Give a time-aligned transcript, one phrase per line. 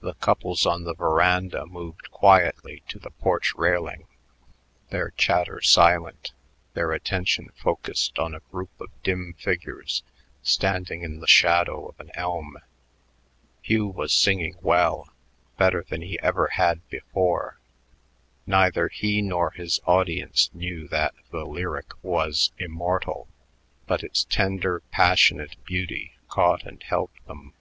[0.00, 4.06] The couples on the veranda moved quietly to the porch railing,
[4.90, 6.32] their chatter silent,
[6.74, 10.02] their attention focused on a group of dim figures
[10.42, 12.58] standing in the shadow of an elm.
[13.62, 15.08] Hugh was singing well,
[15.56, 17.58] better than he ever had before.
[18.46, 23.28] Neither he nor his audience knew that the lyric was immortal,
[23.86, 27.54] but its tender, passionate beauty caught and held them.